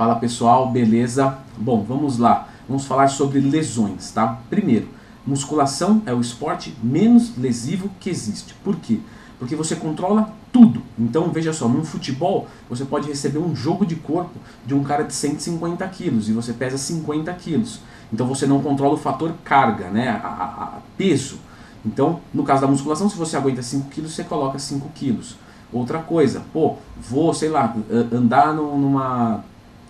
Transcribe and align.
Fala 0.00 0.16
pessoal, 0.16 0.70
beleza? 0.70 1.36
Bom, 1.58 1.84
vamos 1.86 2.16
lá. 2.16 2.48
Vamos 2.66 2.86
falar 2.86 3.08
sobre 3.08 3.38
lesões, 3.38 4.10
tá? 4.10 4.40
Primeiro, 4.48 4.88
musculação 5.26 6.00
é 6.06 6.14
o 6.14 6.22
esporte 6.22 6.74
menos 6.82 7.36
lesivo 7.36 7.90
que 8.00 8.08
existe. 8.08 8.54
Por 8.64 8.76
quê? 8.76 8.98
Porque 9.38 9.54
você 9.54 9.76
controla 9.76 10.32
tudo. 10.50 10.80
Então 10.98 11.30
veja 11.30 11.52
só, 11.52 11.68
num 11.68 11.84
futebol 11.84 12.46
você 12.66 12.82
pode 12.82 13.08
receber 13.08 13.40
um 13.40 13.54
jogo 13.54 13.84
de 13.84 13.94
corpo 13.94 14.32
de 14.64 14.72
um 14.72 14.82
cara 14.82 15.04
de 15.04 15.12
150 15.12 15.86
quilos 15.88 16.30
e 16.30 16.32
você 16.32 16.54
pesa 16.54 16.78
50 16.78 17.30
quilos. 17.34 17.80
Então 18.10 18.26
você 18.26 18.46
não 18.46 18.62
controla 18.62 18.94
o 18.94 18.96
fator 18.96 19.34
carga, 19.44 19.90
né? 19.90 20.18
A, 20.24 20.28
a, 20.28 20.44
a 20.44 20.78
peso. 20.96 21.36
Então, 21.84 22.20
no 22.32 22.42
caso 22.42 22.62
da 22.62 22.66
musculação, 22.66 23.10
se 23.10 23.18
você 23.18 23.36
aguenta 23.36 23.60
5 23.60 23.90
quilos, 23.90 24.12
você 24.12 24.24
coloca 24.24 24.58
5 24.58 24.88
quilos. 24.94 25.36
Outra 25.70 25.98
coisa, 25.98 26.42
pô, 26.54 26.76
vou, 26.98 27.34
sei 27.34 27.50
lá, 27.50 27.76
andar 28.10 28.54
numa, 28.54 29.44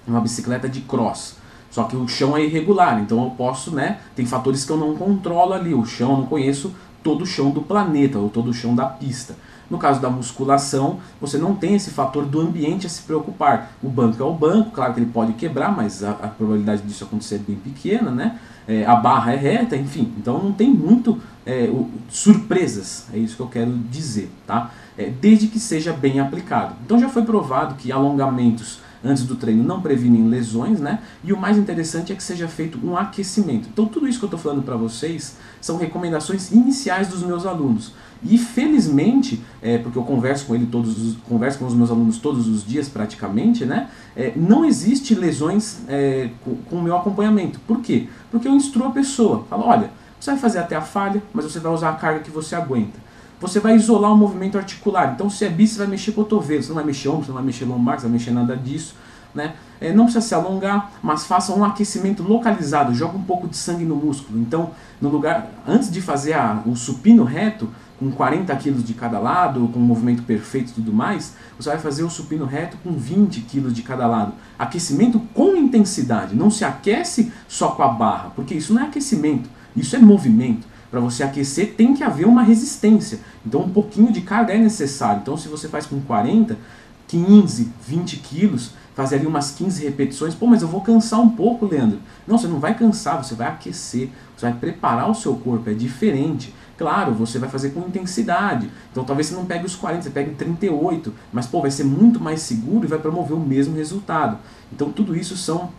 numa 0.06 0.20
bicicleta 0.20 0.68
de 0.68 0.80
cross. 0.80 1.36
Só 1.70 1.84
que 1.84 1.96
o 1.96 2.08
chão 2.08 2.36
é 2.36 2.44
irregular, 2.44 3.00
então 3.00 3.22
eu 3.22 3.30
posso, 3.30 3.70
né? 3.70 4.00
Tem 4.16 4.26
fatores 4.26 4.64
que 4.64 4.72
eu 4.72 4.76
não 4.76 4.96
controlo 4.96 5.52
ali. 5.52 5.72
O 5.72 5.84
chão 5.84 6.10
eu 6.10 6.16
não 6.18 6.26
conheço 6.26 6.72
todo 7.02 7.22
o 7.22 7.26
chão 7.26 7.50
do 7.50 7.62
planeta 7.62 8.18
ou 8.18 8.28
todo 8.28 8.50
o 8.50 8.54
chão 8.54 8.74
da 8.74 8.86
pista. 8.86 9.36
No 9.70 9.78
caso 9.78 10.00
da 10.00 10.10
musculação, 10.10 10.98
você 11.20 11.38
não 11.38 11.54
tem 11.54 11.76
esse 11.76 11.90
fator 11.92 12.26
do 12.26 12.40
ambiente 12.40 12.88
a 12.88 12.90
se 12.90 13.02
preocupar. 13.02 13.70
O 13.80 13.88
banco 13.88 14.20
é 14.20 14.26
o 14.26 14.34
banco, 14.34 14.72
claro 14.72 14.92
que 14.92 14.98
ele 14.98 15.10
pode 15.10 15.34
quebrar, 15.34 15.74
mas 15.74 16.02
a, 16.02 16.10
a 16.10 16.28
probabilidade 16.28 16.82
disso 16.82 17.04
acontecer 17.04 17.36
é 17.36 17.38
bem 17.38 17.56
pequena, 17.56 18.10
né? 18.10 18.38
É, 18.66 18.84
a 18.84 18.96
barra 18.96 19.32
é 19.32 19.36
reta, 19.36 19.76
enfim. 19.76 20.12
Então 20.18 20.42
não 20.42 20.52
tem 20.52 20.68
muito 20.68 21.18
é, 21.46 21.70
o, 21.72 21.88
surpresas, 22.08 23.06
é 23.14 23.18
isso 23.18 23.36
que 23.36 23.42
eu 23.42 23.46
quero 23.46 23.70
dizer, 23.90 24.30
tá? 24.44 24.72
É, 24.98 25.08
desde 25.08 25.46
que 25.46 25.60
seja 25.60 25.92
bem 25.92 26.18
aplicado. 26.18 26.74
Então 26.84 26.98
já 26.98 27.08
foi 27.08 27.22
provado 27.22 27.76
que 27.76 27.92
alongamentos 27.92 28.80
antes 29.04 29.24
do 29.24 29.36
treino 29.36 29.62
não 29.62 29.80
previnem 29.80 30.28
lesões, 30.28 30.80
né? 30.80 31.00
E 31.24 31.32
o 31.32 31.36
mais 31.36 31.56
interessante 31.56 32.12
é 32.12 32.16
que 32.16 32.22
seja 32.22 32.48
feito 32.48 32.78
um 32.84 32.96
aquecimento. 32.96 33.68
Então 33.72 33.86
tudo 33.86 34.06
isso 34.06 34.18
que 34.18 34.24
eu 34.24 34.28
estou 34.28 34.40
falando 34.40 34.62
para 34.62 34.76
vocês 34.76 35.36
são 35.60 35.76
recomendações 35.76 36.50
iniciais 36.50 37.08
dos 37.08 37.22
meus 37.22 37.46
alunos. 37.46 37.92
E 38.22 38.36
felizmente, 38.36 39.42
é, 39.62 39.78
porque 39.78 39.98
eu 39.98 40.02
converso 40.02 40.44
com 40.44 40.54
ele 40.54 40.66
todos, 40.66 40.98
os, 41.02 41.16
converso 41.26 41.58
com 41.58 41.66
os 41.66 41.74
meus 41.74 41.90
alunos 41.90 42.18
todos 42.18 42.46
os 42.46 42.64
dias 42.64 42.88
praticamente, 42.88 43.64
né? 43.64 43.88
É, 44.14 44.32
não 44.36 44.64
existe 44.64 45.14
lesões 45.14 45.80
é, 45.88 46.28
com, 46.44 46.56
com 46.56 46.76
o 46.76 46.82
meu 46.82 46.94
acompanhamento. 46.94 47.58
Por 47.60 47.80
quê? 47.80 48.08
Porque 48.30 48.46
eu 48.46 48.52
instruo 48.52 48.88
a 48.88 48.90
pessoa. 48.90 49.44
Falo, 49.48 49.64
olha, 49.64 49.90
você 50.18 50.32
vai 50.32 50.40
fazer 50.40 50.58
até 50.58 50.76
a 50.76 50.82
falha, 50.82 51.22
mas 51.32 51.46
você 51.46 51.58
vai 51.58 51.72
usar 51.72 51.90
a 51.90 51.94
carga 51.94 52.20
que 52.20 52.30
você 52.30 52.54
aguenta. 52.54 53.09
Você 53.40 53.58
vai 53.58 53.74
isolar 53.74 54.12
o 54.12 54.16
movimento 54.16 54.58
articular. 54.58 55.12
Então, 55.14 55.30
se 55.30 55.44
é 55.44 55.48
você 55.48 55.78
vai 55.78 55.86
mexer 55.86 56.12
cotovelo, 56.12 56.62
você 56.62 56.68
não 56.68 56.76
vai 56.76 56.84
mexer 56.84 57.08
ombro, 57.08 57.24
você 57.24 57.28
não 57.28 57.36
vai 57.36 57.44
mexer 57.44 57.64
lombar, 57.64 57.98
você 57.98 58.06
não 58.06 58.10
vai 58.10 58.18
mexer 58.18 58.30
nada 58.32 58.56
disso. 58.56 58.94
Né? 59.34 59.54
É, 59.80 59.92
não 59.92 60.04
precisa 60.04 60.26
se 60.26 60.34
alongar, 60.34 60.92
mas 61.02 61.24
faça 61.24 61.52
um 61.54 61.64
aquecimento 61.64 62.22
localizado, 62.22 62.94
joga 62.94 63.16
um 63.16 63.22
pouco 63.22 63.48
de 63.48 63.56
sangue 63.56 63.84
no 63.84 63.96
músculo. 63.96 64.38
Então, 64.38 64.72
no 65.00 65.08
lugar, 65.08 65.50
antes 65.66 65.90
de 65.90 66.00
fazer 66.02 66.34
a, 66.34 66.62
o 66.66 66.76
supino 66.76 67.24
reto, 67.24 67.68
com 67.98 68.10
40 68.10 68.54
quilos 68.56 68.82
de 68.82 68.94
cada 68.94 69.18
lado, 69.18 69.68
com 69.68 69.78
um 69.78 69.82
movimento 69.82 70.22
perfeito 70.22 70.70
e 70.70 70.74
tudo 70.74 70.92
mais, 70.92 71.34
você 71.58 71.68
vai 71.68 71.78
fazer 71.78 72.02
o 72.02 72.08
supino 72.08 72.46
reto 72.46 72.78
com 72.82 72.92
20 72.92 73.42
quilos 73.42 73.74
de 73.74 73.82
cada 73.82 74.06
lado. 74.06 74.32
Aquecimento 74.58 75.20
com 75.34 75.54
intensidade, 75.54 76.34
não 76.34 76.50
se 76.50 76.64
aquece 76.64 77.30
só 77.46 77.68
com 77.68 77.82
a 77.82 77.88
barra, 77.88 78.32
porque 78.34 78.54
isso 78.54 78.72
não 78.72 78.82
é 78.82 78.86
aquecimento, 78.86 79.50
isso 79.76 79.94
é 79.94 79.98
movimento. 79.98 80.66
Para 80.90 81.00
você 81.00 81.22
aquecer 81.22 81.74
tem 81.76 81.94
que 81.94 82.02
haver 82.02 82.26
uma 82.26 82.42
resistência. 82.42 83.20
Então 83.46 83.62
um 83.62 83.70
pouquinho 83.70 84.12
de 84.12 84.22
carga 84.22 84.52
é 84.52 84.58
necessário. 84.58 85.20
Então 85.22 85.36
se 85.36 85.48
você 85.48 85.68
faz 85.68 85.86
com 85.86 86.00
40, 86.00 86.58
15, 87.06 87.72
20 87.86 88.16
quilos, 88.18 88.72
fazer 88.94 89.16
ali 89.16 89.26
umas 89.26 89.52
15 89.52 89.84
repetições, 89.84 90.34
pô, 90.34 90.46
mas 90.46 90.62
eu 90.62 90.68
vou 90.68 90.80
cansar 90.80 91.20
um 91.20 91.30
pouco, 91.30 91.66
Leandro. 91.66 92.00
Não, 92.26 92.36
você 92.36 92.46
não 92.46 92.58
vai 92.58 92.76
cansar, 92.76 93.22
você 93.22 93.34
vai 93.34 93.48
aquecer, 93.48 94.10
você 94.36 94.46
vai 94.46 94.58
preparar 94.58 95.10
o 95.10 95.14
seu 95.14 95.34
corpo, 95.36 95.70
é 95.70 95.74
diferente. 95.74 96.54
Claro, 96.76 97.12
você 97.12 97.38
vai 97.38 97.48
fazer 97.48 97.70
com 97.70 97.80
intensidade. 97.80 98.70
Então 98.90 99.04
talvez 99.04 99.26
você 99.26 99.34
não 99.34 99.44
pegue 99.44 99.66
os 99.66 99.76
40, 99.76 100.02
você 100.02 100.10
pegue 100.10 100.34
38, 100.34 101.12
mas 101.32 101.46
pô, 101.46 101.60
vai 101.60 101.70
ser 101.70 101.84
muito 101.84 102.18
mais 102.18 102.40
seguro 102.40 102.84
e 102.84 102.88
vai 102.88 102.98
promover 102.98 103.36
o 103.36 103.40
mesmo 103.40 103.76
resultado. 103.76 104.38
Então 104.72 104.90
tudo 104.90 105.14
isso 105.14 105.36
são 105.36 105.70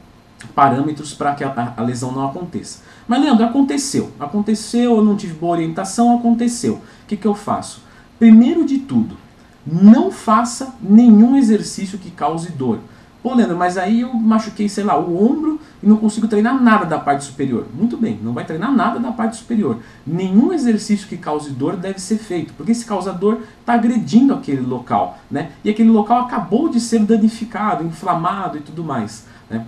parâmetros 0.47 1.13
para 1.13 1.33
que 1.33 1.43
a, 1.43 1.73
a, 1.77 1.81
lesão 1.81 2.11
não 2.11 2.27
aconteça. 2.27 2.81
Mas 3.07 3.21
Leandro, 3.21 3.45
aconteceu. 3.45 4.11
Aconteceu, 4.19 4.97
eu 4.97 5.03
não 5.03 5.15
tive 5.15 5.33
boa 5.33 5.53
orientação, 5.53 6.15
aconteceu. 6.17 6.75
O 6.75 7.07
que, 7.07 7.17
que 7.17 7.27
eu 7.27 7.35
faço? 7.35 7.81
Primeiro 8.17 8.65
de 8.65 8.79
tudo, 8.79 9.17
não 9.65 10.11
faça 10.11 10.75
nenhum 10.81 11.35
exercício 11.35 11.97
que 11.97 12.11
cause 12.11 12.51
dor. 12.51 12.79
Pô, 13.23 13.35
Leandro, 13.35 13.55
mas 13.55 13.77
aí 13.77 14.01
eu 14.01 14.11
machuquei, 14.13 14.67
sei 14.67 14.83
lá, 14.83 14.97
o 14.97 15.23
ombro 15.23 15.59
e 15.81 15.87
não 15.87 15.95
consigo 15.95 16.27
treinar 16.27 16.59
nada 16.59 16.85
da 16.85 16.97
parte 16.97 17.23
superior. 17.25 17.67
Muito 17.71 17.95
bem, 17.95 18.19
não 18.21 18.33
vai 18.33 18.43
treinar 18.43 18.71
nada 18.71 18.99
da 18.99 19.11
parte 19.11 19.37
superior. 19.37 19.77
Nenhum 20.05 20.51
exercício 20.51 21.07
que 21.07 21.17
cause 21.17 21.51
dor 21.51 21.75
deve 21.77 21.99
ser 21.99 22.17
feito, 22.17 22.51
porque 22.53 22.71
esse 22.71 22.83
causador 22.83 23.41
está 23.59 23.73
agredindo 23.73 24.33
aquele 24.33 24.61
local, 24.61 25.19
né? 25.29 25.51
E 25.63 25.69
aquele 25.69 25.89
local 25.89 26.21
acabou 26.21 26.67
de 26.67 26.79
ser 26.79 26.99
danificado, 27.05 27.83
inflamado 27.83 28.57
e 28.57 28.61
tudo 28.61 28.83
mais, 28.83 29.27
né? 29.47 29.65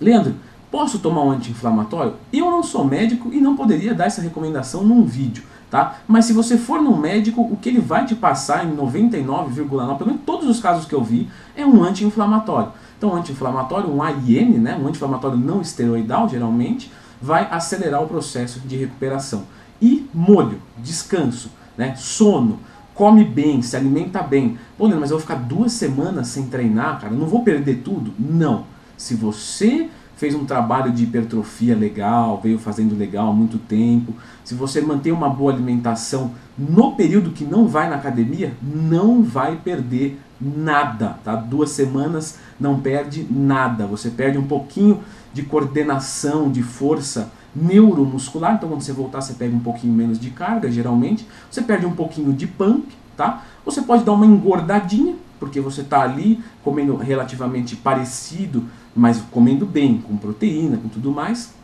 Leandro, 0.00 0.34
posso 0.70 0.98
tomar 0.98 1.22
um 1.22 1.30
anti-inflamatório? 1.30 2.14
Eu 2.32 2.50
não 2.50 2.62
sou 2.62 2.84
médico 2.84 3.30
e 3.32 3.40
não 3.40 3.54
poderia 3.54 3.94
dar 3.94 4.06
essa 4.06 4.22
recomendação 4.22 4.82
num 4.82 5.04
vídeo, 5.04 5.44
tá? 5.70 5.96
Mas 6.08 6.24
se 6.24 6.32
você 6.32 6.56
for 6.56 6.80
num 6.80 6.96
médico, 6.96 7.42
o 7.42 7.56
que 7.56 7.68
ele 7.68 7.80
vai 7.80 8.06
te 8.06 8.14
passar 8.14 8.64
em 8.64 8.74
99,9%, 8.74 9.98
pelo 9.98 10.10
menos 10.10 10.22
todos 10.24 10.48
os 10.48 10.58
casos 10.58 10.86
que 10.86 10.94
eu 10.94 11.04
vi, 11.04 11.28
é 11.54 11.66
um 11.66 11.82
anti-inflamatório. 11.82 12.72
Então, 12.96 13.14
anti-inflamatório, 13.14 13.90
um 13.90 14.02
AIN, 14.02 14.58
né, 14.58 14.78
um 14.80 14.86
anti-inflamatório 14.86 15.36
não 15.36 15.60
esteroidal, 15.60 16.28
geralmente, 16.28 16.90
vai 17.20 17.46
acelerar 17.50 18.02
o 18.02 18.06
processo 18.06 18.60
de 18.60 18.76
recuperação. 18.76 19.44
E 19.82 20.08
molho, 20.14 20.62
descanso, 20.78 21.50
né, 21.76 21.94
sono, 21.96 22.58
come 22.94 23.24
bem, 23.24 23.60
se 23.60 23.76
alimenta 23.76 24.22
bem. 24.22 24.58
Pô, 24.78 24.88
mas 24.88 25.10
eu 25.10 25.16
vou 25.16 25.20
ficar 25.20 25.36
duas 25.36 25.72
semanas 25.72 26.28
sem 26.28 26.46
treinar, 26.46 27.00
cara, 27.00 27.12
não 27.12 27.26
vou 27.26 27.42
perder 27.42 27.82
tudo? 27.82 28.12
Não. 28.18 28.64
Se 29.00 29.14
você 29.14 29.88
fez 30.14 30.34
um 30.34 30.44
trabalho 30.44 30.92
de 30.92 31.04
hipertrofia 31.04 31.74
legal, 31.74 32.38
veio 32.38 32.58
fazendo 32.58 32.94
legal 32.94 33.30
há 33.30 33.32
muito 33.32 33.56
tempo, 33.56 34.12
se 34.44 34.54
você 34.54 34.82
manter 34.82 35.10
uma 35.10 35.30
boa 35.30 35.50
alimentação 35.50 36.32
no 36.58 36.92
período 36.92 37.30
que 37.30 37.42
não 37.42 37.66
vai 37.66 37.88
na 37.88 37.96
academia, 37.96 38.52
não 38.62 39.22
vai 39.22 39.56
perder 39.56 40.20
nada, 40.38 41.18
tá? 41.24 41.34
Duas 41.34 41.70
semanas 41.70 42.38
não 42.60 42.78
perde 42.78 43.26
nada, 43.30 43.86
você 43.86 44.10
perde 44.10 44.36
um 44.36 44.46
pouquinho 44.46 45.00
de 45.32 45.44
coordenação, 45.44 46.50
de 46.50 46.62
força 46.62 47.32
neuromuscular, 47.56 48.56
então 48.56 48.68
quando 48.68 48.82
você 48.82 48.92
voltar 48.92 49.22
você 49.22 49.32
pega 49.32 49.56
um 49.56 49.60
pouquinho 49.60 49.94
menos 49.94 50.20
de 50.20 50.28
carga, 50.28 50.70
geralmente, 50.70 51.26
você 51.50 51.62
perde 51.62 51.86
um 51.86 51.94
pouquinho 51.94 52.34
de 52.34 52.46
pump, 52.46 52.86
tá? 53.16 53.44
Você 53.64 53.80
pode 53.80 54.04
dar 54.04 54.12
uma 54.12 54.26
engordadinha, 54.26 55.16
porque 55.40 55.60
você 55.60 55.80
está 55.80 56.02
ali 56.02 56.40
comendo 56.62 56.94
relativamente 56.94 57.74
parecido 57.74 58.64
mas 58.94 59.22
comendo 59.30 59.64
bem, 59.64 59.98
com 59.98 60.16
proteína, 60.16 60.76
com 60.76 60.88
tudo 60.88 61.10
mais. 61.10 61.54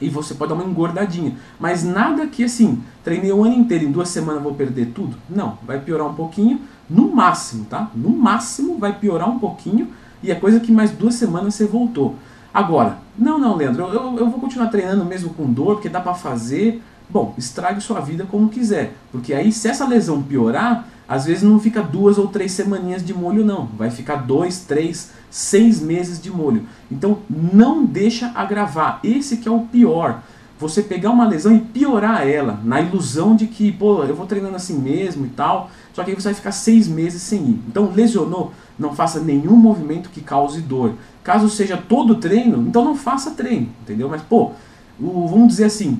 E 0.00 0.08
você 0.08 0.34
pode 0.34 0.50
dar 0.50 0.56
uma 0.56 0.64
engordadinha. 0.64 1.36
Mas 1.58 1.84
nada 1.84 2.26
que 2.26 2.44
assim, 2.44 2.82
treinei 3.02 3.32
o 3.32 3.44
ano 3.44 3.54
inteiro, 3.54 3.84
em 3.84 3.92
duas 3.92 4.08
semanas 4.08 4.42
vou 4.42 4.54
perder 4.54 4.86
tudo. 4.86 5.16
Não, 5.30 5.56
vai 5.64 5.80
piorar 5.80 6.06
um 6.06 6.14
pouquinho, 6.14 6.60
no 6.90 7.14
máximo, 7.14 7.64
tá? 7.64 7.90
No 7.94 8.10
máximo 8.10 8.76
vai 8.76 8.92
piorar 8.98 9.30
um 9.30 9.38
pouquinho 9.38 9.88
e 10.22 10.30
é 10.30 10.34
coisa 10.34 10.58
que 10.58 10.72
mais 10.72 10.90
duas 10.90 11.14
semanas 11.14 11.54
você 11.54 11.64
voltou. 11.64 12.16
Agora, 12.52 12.98
não, 13.16 13.38
não, 13.38 13.56
Leandro, 13.56 13.84
eu, 13.84 14.18
eu 14.18 14.30
vou 14.30 14.40
continuar 14.40 14.68
treinando 14.68 15.04
mesmo 15.04 15.30
com 15.30 15.50
dor, 15.50 15.76
porque 15.76 15.88
dá 15.88 16.00
para 16.00 16.14
fazer. 16.14 16.82
Bom, 17.08 17.34
estrague 17.36 17.80
sua 17.80 18.00
vida 18.00 18.26
como 18.28 18.48
quiser. 18.48 18.94
Porque 19.12 19.32
aí, 19.32 19.52
se 19.52 19.68
essa 19.68 19.86
lesão 19.86 20.22
piorar, 20.22 20.88
às 21.06 21.26
vezes 21.26 21.42
não 21.42 21.60
fica 21.60 21.82
duas 21.82 22.16
ou 22.16 22.28
três 22.28 22.52
semaninhas 22.52 23.04
de 23.04 23.12
molho, 23.12 23.44
não. 23.44 23.66
Vai 23.76 23.90
ficar 23.90 24.16
dois, 24.16 24.60
três, 24.60 25.12
seis 25.30 25.80
meses 25.80 26.20
de 26.20 26.30
molho. 26.30 26.66
Então 26.90 27.18
não 27.28 27.84
deixa 27.84 28.32
agravar. 28.34 29.00
Esse 29.04 29.36
que 29.36 29.48
é 29.48 29.52
o 29.52 29.60
pior. 29.60 30.22
Você 30.58 30.82
pegar 30.82 31.10
uma 31.10 31.26
lesão 31.26 31.54
e 31.54 31.58
piorar 31.58 32.26
ela, 32.26 32.60
na 32.64 32.80
ilusão 32.80 33.34
de 33.34 33.46
que, 33.46 33.72
pô, 33.72 34.04
eu 34.04 34.14
vou 34.14 34.24
treinando 34.24 34.54
assim 34.54 34.78
mesmo 34.78 35.26
e 35.26 35.28
tal, 35.28 35.68
só 35.92 36.02
que 36.02 36.10
aí 36.10 36.16
você 36.16 36.28
vai 36.28 36.34
ficar 36.34 36.52
seis 36.52 36.86
meses 36.86 37.22
sem 37.22 37.40
ir. 37.40 37.60
Então, 37.68 37.90
lesionou, 37.92 38.52
não 38.78 38.94
faça 38.94 39.20
nenhum 39.20 39.56
movimento 39.56 40.08
que 40.10 40.20
cause 40.20 40.60
dor. 40.60 40.94
Caso 41.24 41.50
seja 41.50 41.76
todo 41.76 42.14
treino, 42.14 42.64
então 42.68 42.84
não 42.84 42.96
faça 42.96 43.32
treino, 43.32 43.68
entendeu? 43.82 44.08
Mas, 44.08 44.22
pô, 44.22 44.52
o, 44.98 45.26
vamos 45.26 45.48
dizer 45.48 45.64
assim, 45.64 45.98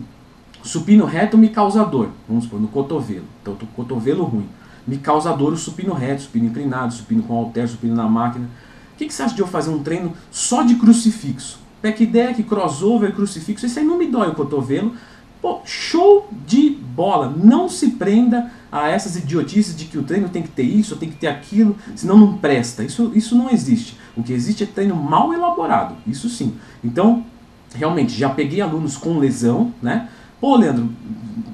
supino 0.62 1.04
reto 1.04 1.36
me 1.36 1.48
causa 1.48 1.84
dor, 1.84 2.10
vamos 2.28 2.44
supor, 2.44 2.60
no 2.60 2.68
cotovelo. 2.68 3.24
Então, 3.42 3.56
tô 3.56 3.66
com 3.66 3.72
o 3.72 3.84
cotovelo 3.84 4.24
ruim 4.24 4.48
me 4.86 4.98
causa 4.98 5.32
dor 5.32 5.52
o 5.52 5.56
supino 5.56 5.94
reto, 5.94 6.22
supino 6.22 6.46
inclinado, 6.46 6.92
supino 6.92 7.22
com 7.22 7.34
halter, 7.34 7.68
supino 7.68 7.94
na 7.94 8.08
máquina. 8.08 8.48
O 8.94 8.96
que, 8.96 9.06
que 9.06 9.14
você 9.14 9.22
acha 9.22 9.34
de 9.34 9.40
eu 9.40 9.46
fazer 9.46 9.70
um 9.70 9.82
treino 9.82 10.12
só 10.30 10.62
de 10.62 10.76
crucifixo? 10.76 11.58
Pack 11.82 12.06
deck, 12.06 12.42
crossover, 12.44 13.12
crucifixo, 13.12 13.66
isso 13.66 13.78
aí 13.78 13.84
não 13.84 13.98
me 13.98 14.06
dói 14.06 14.28
o 14.28 14.34
cotovelo. 14.34 14.94
Pô, 15.42 15.60
show 15.64 16.30
de 16.46 16.70
bola, 16.70 17.34
não 17.36 17.68
se 17.68 17.90
prenda 17.90 18.50
a 18.72 18.88
essas 18.88 19.16
idiotices 19.16 19.76
de 19.76 19.84
que 19.84 19.98
o 19.98 20.02
treino 20.02 20.28
tem 20.28 20.42
que 20.42 20.48
ter 20.48 20.62
isso, 20.62 20.96
tem 20.96 21.10
que 21.10 21.16
ter 21.16 21.26
aquilo, 21.26 21.76
senão 21.94 22.16
não 22.16 22.38
presta. 22.38 22.82
Isso, 22.82 23.12
isso 23.14 23.36
não 23.36 23.50
existe. 23.50 23.98
O 24.16 24.22
que 24.22 24.32
existe 24.32 24.64
é 24.64 24.66
treino 24.66 24.96
mal 24.96 25.34
elaborado, 25.34 25.96
isso 26.06 26.28
sim. 26.28 26.54
Então, 26.82 27.24
realmente, 27.74 28.14
já 28.14 28.30
peguei 28.30 28.60
alunos 28.60 28.96
com 28.96 29.18
lesão, 29.18 29.72
né? 29.82 30.08
Pô, 30.40 30.56
Leandro, 30.56 30.88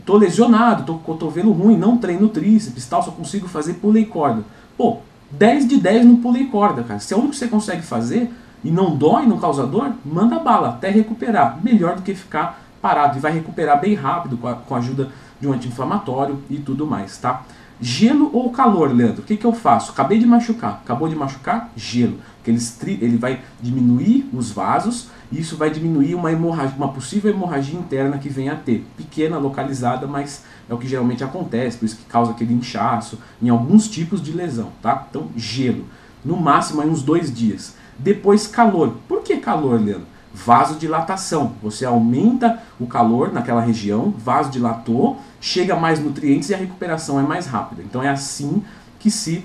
tô 0.05 0.17
lesionado, 0.17 0.85
tô 0.85 0.95
com 0.95 1.01
cotovelo 1.01 1.53
ruim, 1.53 1.77
não 1.77 1.97
treino 1.97 2.29
tríceps, 2.29 2.87
tal, 2.87 3.03
só 3.03 3.11
consigo 3.11 3.49
fazer 3.49 3.75
pulei 3.75 4.05
corda. 4.05 4.43
Pô, 4.77 4.99
10 5.31 5.69
de 5.69 5.77
10 5.77 6.07
no 6.07 6.17
pulei 6.19 6.47
corda, 6.47 6.83
cara. 6.83 7.01
Se 7.01 7.15
é 7.15 7.17
o 7.17 7.21
único 7.21 7.33
que 7.33 7.39
você 7.39 7.49
consegue 7.49 7.83
fazer 7.83 8.31
e 8.65 8.71
não 8.71 8.97
dói, 8.97 9.27
não 9.27 9.39
causa 9.39 9.67
dor, 9.67 9.93
manda 10.05 10.39
bala 10.39 10.71
até 10.71 10.91
recuperar. 10.91 11.59
Melhor 11.63 11.97
do 11.97 12.03
que 12.03 12.15
ficar 12.15 12.61
parado 12.81 13.19
e 13.19 13.21
vai 13.21 13.33
recuperar 13.33 13.81
bem 13.81 13.95
rápido 13.95 14.37
com 14.37 14.49
a, 14.49 14.55
com 14.55 14.75
a 14.75 14.79
ajuda 14.79 15.09
de 15.41 15.47
um 15.47 15.53
anti-inflamatório 15.53 16.39
e 16.49 16.59
tudo 16.59 16.87
mais, 16.87 17.17
tá? 17.19 17.43
Gelo 17.81 18.31
ou 18.33 18.51
calor, 18.51 18.95
Leandro? 18.95 19.23
O 19.23 19.25
que, 19.25 19.37
que 19.37 19.45
eu 19.45 19.55
faço? 19.55 19.93
Acabei 19.93 20.19
de 20.19 20.27
machucar. 20.27 20.83
Acabou 20.85 21.09
de 21.09 21.17
machucar? 21.17 21.73
Gelo. 21.75 22.19
Porque 22.37 22.51
ele, 22.51 22.99
ele 23.01 23.17
vai 23.17 23.41
diminuir 23.61 24.29
os 24.33 24.51
vasos 24.51 25.09
e 25.33 25.41
isso 25.41 25.57
vai 25.57 25.71
diminuir 25.71 26.15
uma, 26.15 26.31
hemorragia, 26.31 26.77
uma 26.77 26.93
possível 26.93 27.31
hemorragia 27.31 27.79
interna 27.79 28.19
que 28.19 28.29
venha 28.29 28.53
a 28.53 28.57
ter. 28.57 28.85
Pequena, 28.97 29.39
localizada, 29.39 30.07
mas 30.07 30.45
é 30.69 30.75
o 30.75 30.79
que 30.79 30.87
geralmente 30.87 31.25
acontece, 31.25 31.79
por 31.79 31.87
isso 31.87 31.97
que 31.97 32.05
causa 32.05 32.33
aquele 32.33 32.53
inchaço 32.53 33.19
em 33.41 33.49
alguns 33.49 33.89
tipos 33.89 34.23
de 34.23 34.33
lesão, 34.33 34.71
tá? 34.83 35.07
Então, 35.09 35.29
gelo. 35.37 35.87
No 36.25 36.37
máximo, 36.37 36.83
aí 36.83 36.89
uns 36.89 37.03
dois 37.03 37.33
dias. 37.33 37.75
Depois, 37.99 38.47
calor. 38.47 38.97
Por 39.09 39.23
que 39.23 39.37
calor, 39.39 39.81
Leandro? 39.81 40.07
Vasodilatação. 40.33 41.55
Você 41.63 41.85
aumenta 41.85 42.61
o 42.79 42.87
calor 42.87 43.33
naquela 43.33 43.61
região, 43.61 44.15
vasodilatou, 44.17 45.19
chega 45.41 45.77
mais 45.77 45.99
nutrientes 45.99 46.51
e 46.51 46.55
a 46.55 46.59
recuperação 46.59 47.19
é 47.19 47.23
mais 47.23 47.47
rápida. 47.47 47.83
Então 47.83 48.03
é 48.03 48.09
assim 48.09 48.63
que 48.99 49.11
se 49.11 49.45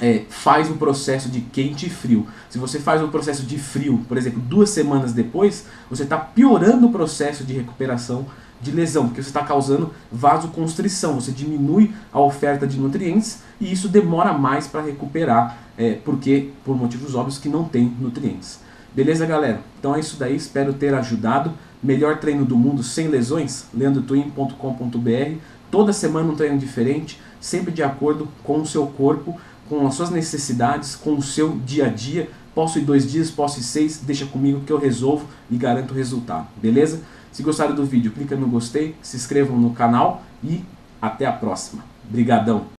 é, 0.00 0.24
faz 0.28 0.70
o 0.70 0.74
processo 0.74 1.28
de 1.28 1.40
quente 1.40 1.86
e 1.86 1.90
frio. 1.90 2.26
Se 2.48 2.58
você 2.58 2.78
faz 2.78 3.02
o 3.02 3.08
processo 3.08 3.42
de 3.42 3.58
frio, 3.58 4.04
por 4.08 4.16
exemplo, 4.16 4.40
duas 4.40 4.70
semanas 4.70 5.12
depois, 5.12 5.66
você 5.88 6.02
está 6.02 6.16
piorando 6.16 6.86
o 6.86 6.92
processo 6.92 7.44
de 7.44 7.52
recuperação 7.52 8.26
de 8.60 8.70
lesão, 8.70 9.06
porque 9.06 9.22
você 9.22 9.28
está 9.28 9.42
causando 9.42 9.92
vasoconstrição, 10.10 11.20
você 11.20 11.30
diminui 11.30 11.92
a 12.12 12.18
oferta 12.18 12.66
de 12.66 12.78
nutrientes 12.78 13.42
e 13.60 13.70
isso 13.70 13.88
demora 13.88 14.32
mais 14.32 14.66
para 14.66 14.80
recuperar, 14.80 15.58
é, 15.76 15.98
porque 16.04 16.50
por 16.64 16.76
motivos 16.76 17.14
óbvios 17.14 17.38
que 17.38 17.48
não 17.48 17.64
tem 17.64 17.94
nutrientes. 18.00 18.60
Beleza, 18.94 19.26
galera? 19.26 19.60
Então 19.78 19.94
é 19.94 20.00
isso 20.00 20.16
daí, 20.16 20.36
espero 20.36 20.72
ter 20.72 20.94
ajudado. 20.94 21.52
Melhor 21.82 22.18
treino 22.18 22.44
do 22.44 22.56
mundo 22.56 22.82
sem 22.82 23.08
lesões, 23.08 23.66
leandrotwin.com.br. 23.74 25.38
Toda 25.70 25.92
semana 25.92 26.30
um 26.30 26.36
treino 26.36 26.58
diferente, 26.58 27.20
sempre 27.40 27.72
de 27.72 27.82
acordo 27.82 28.28
com 28.44 28.60
o 28.60 28.66
seu 28.66 28.86
corpo, 28.86 29.38
com 29.68 29.84
as 29.86 29.94
suas 29.94 30.10
necessidades, 30.10 30.94
com 30.94 31.14
o 31.14 31.22
seu 31.22 31.58
dia 31.58 31.86
a 31.86 31.88
dia. 31.88 32.30
Posso 32.54 32.78
ir 32.78 32.82
dois 32.82 33.10
dias, 33.10 33.32
posso 33.32 33.58
ir 33.58 33.64
seis, 33.64 33.98
deixa 33.98 34.26
comigo 34.26 34.60
que 34.60 34.72
eu 34.72 34.78
resolvo 34.78 35.26
e 35.50 35.56
garanto 35.56 35.90
o 35.90 35.94
resultado, 35.94 36.46
beleza? 36.62 37.00
Se 37.32 37.42
gostaram 37.42 37.74
do 37.74 37.84
vídeo, 37.84 38.12
clica 38.12 38.36
no 38.36 38.46
gostei, 38.46 38.94
se 39.02 39.16
inscrevam 39.16 39.58
no 39.58 39.70
canal 39.70 40.22
e 40.42 40.64
até 41.02 41.26
a 41.26 41.32
próxima. 41.32 41.84
Brigadão! 42.08 42.73